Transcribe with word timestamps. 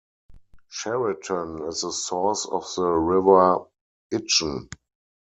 Cheriton 0.71 1.67
is 1.69 1.81
the 1.81 1.91
Source 1.91 2.47
of 2.47 2.63
the 2.75 2.87
River 2.89 3.59
Itchen. 4.11 4.67